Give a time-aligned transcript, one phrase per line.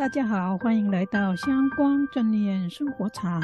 [0.00, 3.38] 大家好，欢迎来到香光正念生活禅，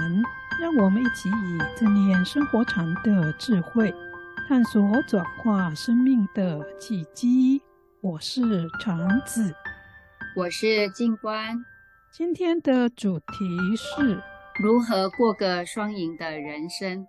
[0.59, 3.95] 让我们一起以正念生活禅的智慧，
[4.49, 7.61] 探索转化生命的契机。
[8.01, 9.55] 我是禅子，
[10.35, 11.63] 我是静观。
[12.11, 14.19] 今天的主题是
[14.59, 17.07] 如何过个双赢的人生。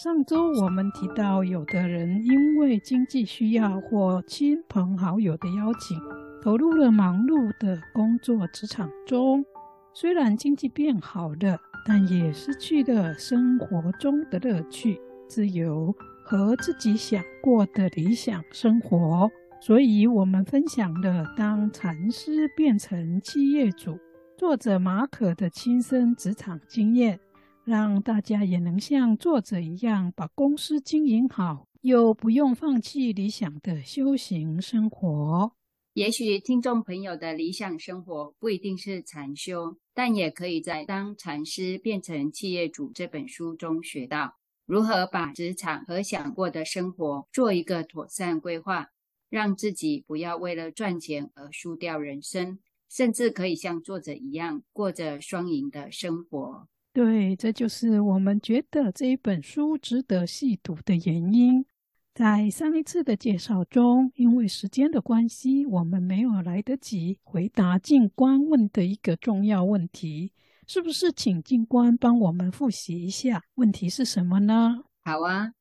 [0.00, 6.00] 上周我们提到，有的人因为经济需要或亲朋好友的邀请，
[6.42, 9.44] 投入了忙碌的工作职场中。
[9.92, 15.94] 虽然经济变好了，但也失去了生活中的乐趣、自由
[16.24, 19.30] 和自己想过的理想生活。
[19.60, 23.98] 所以，我们分享了当禅师变成企业主，
[24.38, 27.20] 作者马可的亲身职场经验。
[27.64, 35.52] 让大家也能像作者一样，把公司经营好，又不用放弃理想的修行生活。
[35.94, 48.86] 也许听众朋友的理想生活不一定是禅修，但也可以在《当禅师变成企业主》这本书中学到如何把职场和想过的生活做一个妥善规划，
[49.28, 56.68] 让自己不要为了赚钱而输掉人生，甚至可以像作者一样过着双赢的生活。
[56.92, 61.64] 对，这就是我们觉得这一本书值得细读的原因。
[62.12, 70.32] 在上一次的介绍中，因为时间的关系，我们没有来得及回答静观问的一个重要问题，
[70.66, 73.44] 是不是请静观帮我们复习一下？
[73.54, 74.84] 问题是什么呢？
[75.04, 75.52] 好啊，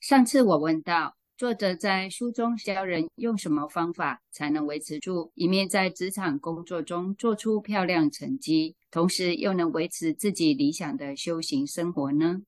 [0.00, 1.16] 上次我问到。
[1.36, 12.42] 作者在书中教人用什么方法才能维持住一面在职场工作中做出漂亮成绩，同时又能维持自己理想的修行生活呢？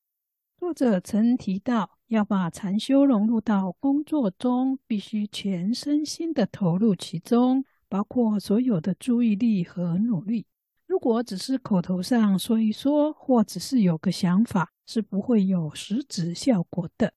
[0.59, 10.47] 作者曾提到，要把禅修融入到工作中，必须全身心的投入其中，包括所有的注意力和努力。
[10.87, 17.13] 如果只是口头上说一说，或只是有个想法，是不会有实质效果的。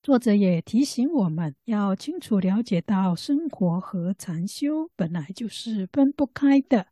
[0.00, 6.86] 作者也提醒我们要清楚了解到，生活和禅修本来就是分不开的，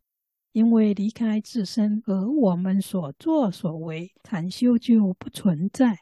[0.54, 5.98] 因为离开自身和我们所作所为，禅修就不存在。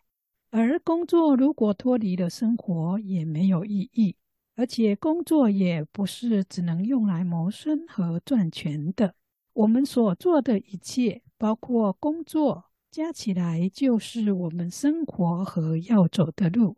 [0.50, 4.14] 而工作如果脱离了生活，也没有意义。
[4.54, 9.14] 而且工作也不是只能用来谋生和赚钱的，
[9.54, 16.76] 我们所做的一切，包括工作，加起来就是我们生活和要走的路。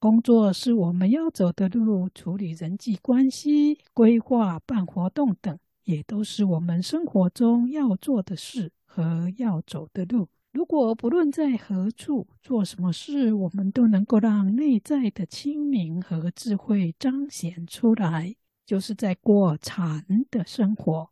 [0.00, 10.28] 工作是我们要走的路，处理人际关系、规划、办活动等，也都是我们生活中要做的事和要走的路。
[10.52, 18.34] 如果不论在何处做什么事，我们都能够让内在的清明和智慧彰显出来，
[18.66, 21.10] 就是在过禅的生活。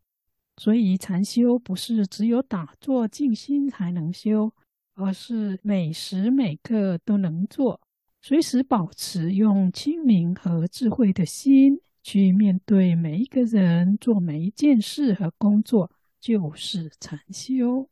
[0.58, 4.52] 所以，禅修不是只有打坐静心才能修，
[4.94, 7.80] 而是每时每刻都能做。
[8.20, 17.88] 随时保持用清明和智慧的心去面对每一个人，做每一件事和工作，就是禅修。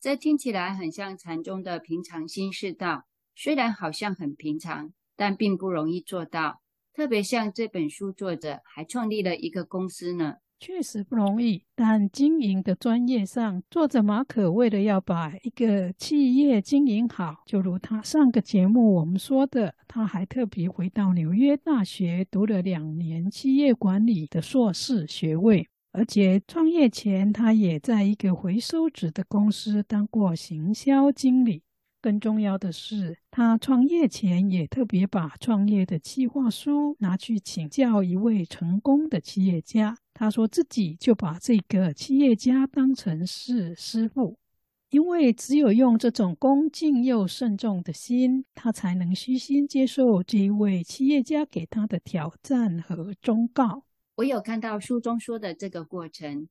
[0.00, 6.60] 这听起来很像禅宗的平常心是道，虽然好像很平常，但并不容易做到。
[6.92, 10.36] 特别像这本书作者还创立了一个公司呢。
[10.60, 31.62] 确实不容易，但经营的专业上，作者马可为了要把一个企业经营好，就如他上个节目我们说的，他还特别回到纽约大学读了两年企业管理的硕士学位，而且创业前他也在一个回收纸的公司当过行销经理。
[32.00, 39.96] 更重要的是，他创业前也特别把创业的计划书拿去请教一位成功的企业家。
[40.20, 44.36] 他说自己就把这个企业家当成是师傅，
[44.90, 53.84] 因为只有用这种恭敬又慎重的心，他才能虚心接受这一位企业家给他的挑战和忠告。
[54.16, 56.48] 我有看到书中说的这个过程，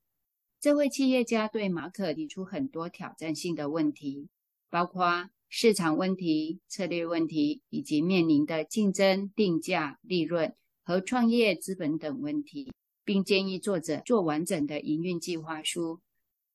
[0.62, 4.30] 这位企业家对马可提出很多挑战性的问题，
[4.70, 5.30] 包括。
[5.50, 10.54] 市场问题、策略问题，以及面临的竞争、定价、利润
[10.84, 12.74] 和创业资本等问题，
[13.08, 16.02] 并建议作者做完整的营运计划书。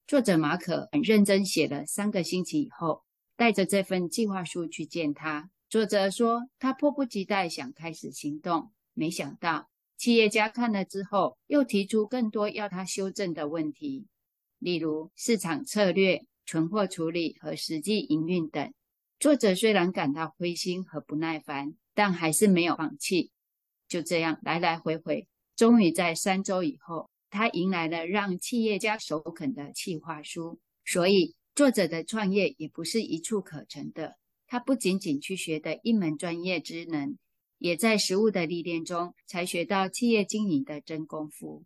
[0.07, 3.05] 作者马可很认真写了三个星期以后，
[3.37, 5.49] 带着这份计划书去见他。
[5.71, 14.05] 作者说他迫不及待想开始行动，没想到企业家看了之后，又提出更多要他修正的问题，
[14.59, 18.71] 例如市场策略、存货处理和实际营运等。
[19.19, 23.31] 作者虽然感到灰心和不耐烦，但还是没有放弃。
[23.89, 25.27] 就这样来来回回，
[25.57, 30.59] 终于在三周以后，他迎来了让企业家首肯的企划书。
[30.85, 34.17] 所以，作者的创业也不是一蹴可成的。
[34.47, 37.17] 他不仅仅去学的一门专业知能，
[37.59, 41.65] 也在实务的历练中才学到企业经营的真功夫。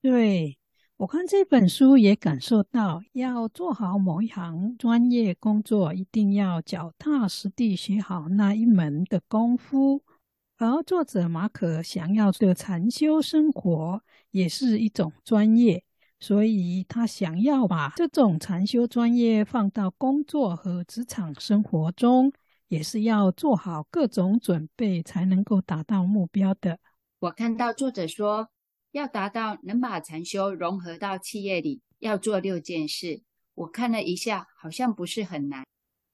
[0.00, 0.56] 对，
[0.96, 10.02] 我看这本书也感受到，要做好某一行专业工作，一定要脚踏实地学好那一门的功夫。
[10.60, 14.02] 而作者马可想要的禅修生活，
[14.32, 15.84] 也是一种专业，
[16.18, 22.32] 所以他想要把这种禅修专业放到工作和职场生活中，
[22.66, 26.80] 也是要做好各种准备，才能够达到目标的。
[27.20, 28.48] 我看到作者说，
[28.90, 33.22] 要达到能把禅修融合到企业里，要做六件事。
[33.54, 35.64] 我看了一下，好像不是很难。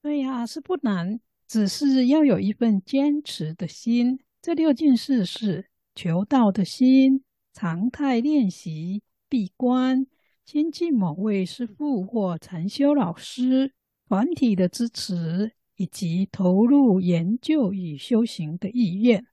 [0.02, 1.18] 对呀，是不难，
[1.48, 4.20] 只是要有一份坚持的心。
[4.44, 7.24] 这六件事是求道的心、
[7.54, 10.06] 常态练习、闭关、
[10.44, 13.72] 亲近某位师父或禅修老师、
[14.06, 19.24] 团体的支持，以及投入研究与修行的意愿。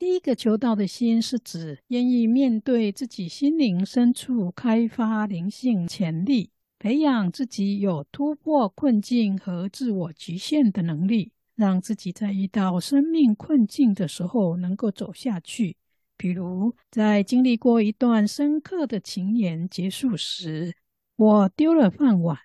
[0.00, 11.30] 第一个求道的心是指愿意面对自己心灵深处，开发灵性潜力，培养自己有突破困境和自我局限的能力。
[11.56, 15.76] 让自己在遇到生命困境的时候能够走下去。
[16.16, 20.74] 比如，在经历过一段深刻的情缘结束时，
[21.16, 22.38] 我丢了饭碗，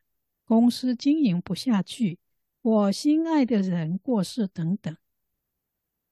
[0.45, 2.19] 公司经营不下去，
[2.61, 4.95] 我心爱的人过世等等。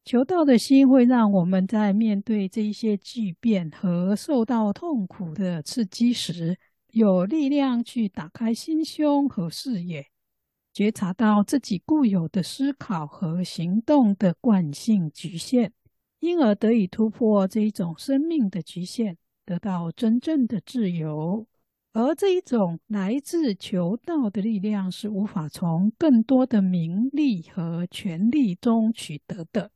[0.06, 6.58] 求道的心会让我们在面对这一些巨变和受到痛苦的刺激时，
[6.92, 10.08] 有力量去打开心胸和视野。
[10.80, 15.74] 觉察到自己固有的思考和行动的惯性局限，
[16.22, 21.46] 因而得以突破这一种生命的局限，得到真正的自由。
[21.92, 29.72] 而这一种来自求道的力量，是无法从更多的名利和权力中取得的。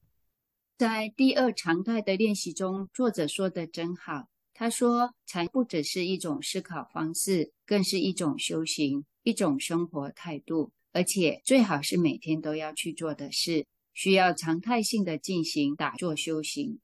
[0.77, 4.29] 在第二常态的练习中，作者说的真好。
[4.53, 16.79] 他说：“禅不只是一种思考方式，更是一种修行，一种生活态度。”而且最好是每天都要去做的事，需要常态性的进行打坐修行。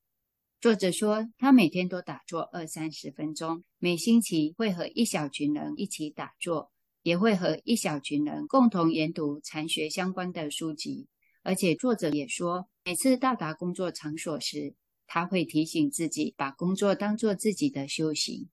[0.60, 6.72] 作者说，他每天都打坐二三十分钟，每星期会和一小群人一起打坐，
[7.04, 11.08] 也会和一小群人共同研读禅学相关的书籍。
[11.44, 14.74] 而且作者也说，每次到达工作场所时，
[15.08, 18.50] 他会提醒自己把工作当做自己的修行。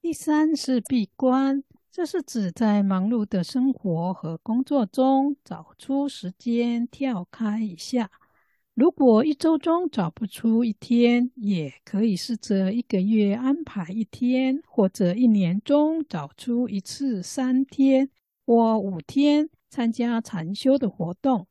[0.00, 1.62] 第三是闭关。
[1.94, 8.10] 这是指在忙碌的生活和工作中找出时间跳开一下。
[8.74, 18.10] 如果一周中找不出一天，也可以试着一个月安排一天，或者一年中找出一次三天
[18.44, 21.46] 或五天参加禅修的活动。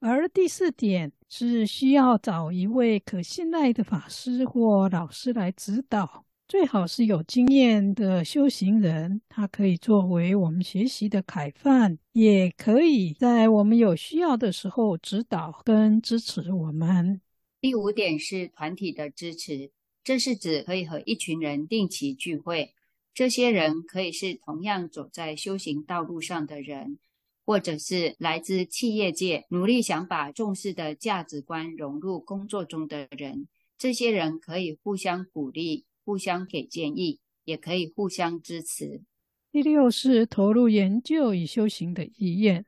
[0.00, 6.25] 而第四点是需要找一位可信赖的法师或老师来指导。
[6.48, 17.20] 最好是有经验的修行人，他可以作为我们学习的楷范，也可以在我们有需要的时候指导跟支持我们。
[17.60, 19.72] 第五点是团体的支持，
[20.04, 22.74] 这是指可以和一群人定期聚会，
[23.12, 27.00] 这些人可以是同样走在修行道路上的人，
[27.44, 33.48] 或者是来自企业界，努力想把重视的价值观融入工作中的人。
[33.76, 35.84] 这些人可以互相鼓励。
[36.06, 39.02] 互相给建议，也可以互相支持。
[39.50, 42.64] 第六是投入研究与修行的意愿，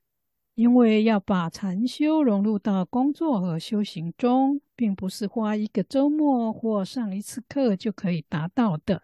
[0.57, 9.03] 因为要把禅修融入到工作和修行中，并不是花一个周末或上一次课就可以达到的。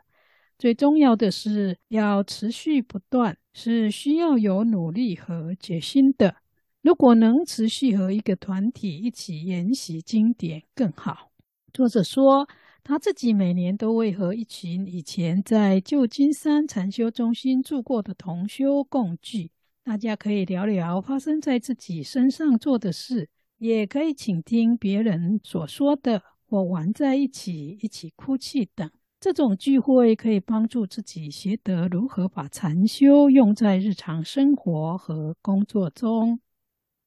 [0.58, 6.34] 最重要的是要持续不断，是需要有努力和决心的。
[6.82, 11.30] 如果能持续和一个团体一起研习经典更好。
[11.72, 12.48] 作者说。
[12.86, 19.50] 他自己每年都会和一群以前在旧金山禅修中心住过的同修共聚，
[19.82, 28.90] 大家可以聊聊发生在自己身上做的事，也可以倾听别人所说的，或玩在一起，一起哭泣等。
[29.18, 36.38] 这种聚会可以帮助自己学得如何把禅修用在日常生活和工作中。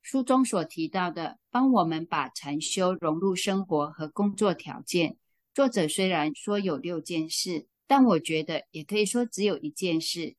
[0.02, 5.18] 书中所提到的，帮我们把禅修融入生活和工作条件。
[5.58, 10.36] 作者虽然说有六件事，但我觉得也可以说只有一件事。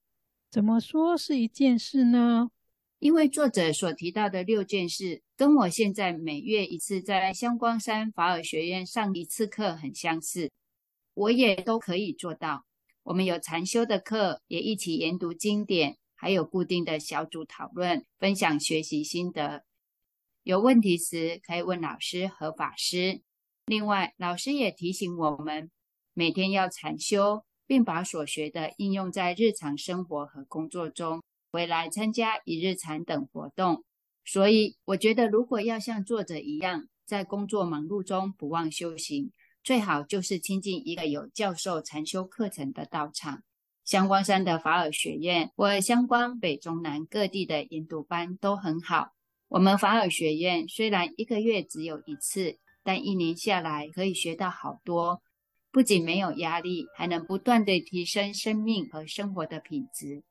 [0.48, 2.52] 怎么说是一件事呢？
[3.00, 10.52] 因为作者所提到的六件事，跟我现在每月一次在香光山法尔学院上一次课很相似，
[11.14, 12.64] 我也都可以做到。
[13.02, 19.64] 我们有禅修的课，也一起研读经典，还有固定的小组讨论，分享学习心得。
[20.44, 23.22] 有问题时可以问老师和法师。
[23.68, 25.70] 另外，老师也提醒我们，
[26.14, 31.22] 每天要禅修，并把所学的应用在日常生活和工作中，
[31.52, 33.84] 回来参加一日禅等活动。
[34.24, 39.32] 所以，我觉得如果要像作者一样，在工作忙碌中不忘修行，
[39.62, 43.42] 最好就是亲近一个有教授禅修课程的道场。
[43.84, 49.10] 香光山的法尔学院，或香光北中南各地的研读班都很好。
[49.48, 52.58] 我们法尔学院虽然一个月只有一次，
[52.88, 55.20] 但一年下来可以学到好多，
[55.70, 60.22] 不仅没有压力，还能不断地提升生命和生活的品质。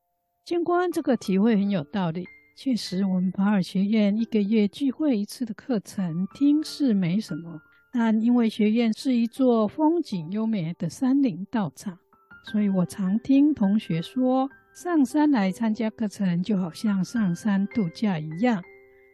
[0.43, 2.25] 静观这个体会很有道理。
[2.55, 7.61] 确实，我们法尔学院一个月聚会一次的课程，听是没什么，
[7.93, 11.95] 但因为学院是一座风景优美的山林道场，
[12.51, 18.63] 所以我常听同学说，上山来参加课程就好像上山度假一样，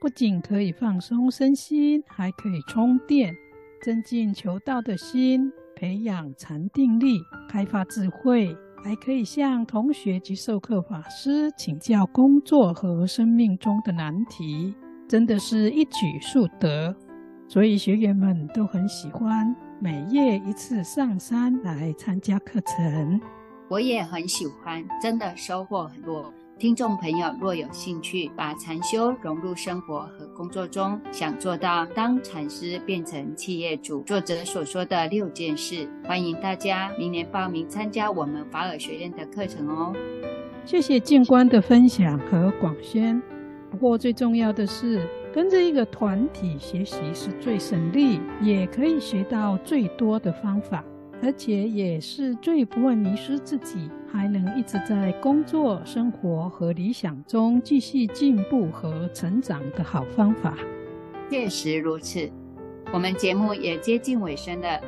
[0.03, 3.33] 不仅可以放松身心，还可以充电，
[3.81, 8.53] 增进求道的心，培养禅定力，开发智慧。
[8.83, 14.75] 还可以向同学及授课法师请教工作和生命中的难题，
[15.07, 16.93] 真的是一举数得。
[17.47, 23.21] 所以学员们都很喜欢每月一次上山来参加课程。
[23.69, 26.33] 我也很喜欢，真的收获很多。
[26.63, 39.93] 听众朋友若有兴趣，把禅修融入生活和工作中，想做到当禅师变成企业主，作者所说的六件事，欢迎大家明年报名参加我们法尔学院的课程哦。
[40.63, 43.21] 谢谢静观的分享和广宣。
[43.69, 50.81] 不过最重要的是，跟着一个团体学习是最省力，也可以学到最多的方法。
[51.23, 60.53] 而且也是最不会迷失自己，还能一直在工作、生活和理想中继续进步和成长的好方法。
[61.29, 62.29] 确实如此，
[62.91, 64.81] 我们节目也接近尾声了。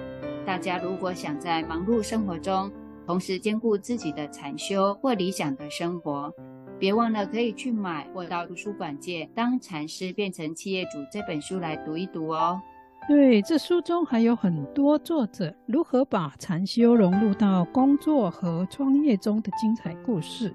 [0.46, 2.70] 大家如果想在忙碌生活中
[3.08, 6.34] 同时兼顾自己的禅修或理想的生活，
[6.78, 12.62] 别忘了可以去买或到图书馆借《当禅师变成企业主》这本书来读一读哦。
[13.08, 20.52] 对，这书中还有很多作者如何把禅修融入到工作和创业中的精彩故事。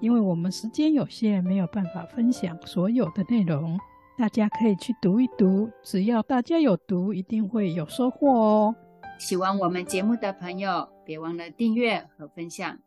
[0.00, 3.78] 因为我们时间有限，没有办法分享所有的内容，
[4.16, 5.68] 大家可以去读一读。
[5.82, 8.74] 只要大家有读，一定会有收获哦。
[9.18, 12.78] 喜欢我们节目的朋友，别忘了订阅和分享。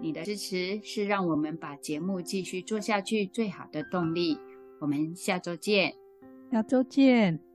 [0.00, 4.36] 你的支持是让我们把节目继续做下去最好的动力。
[4.80, 5.94] 我们下周见，
[6.50, 7.45] 下周见。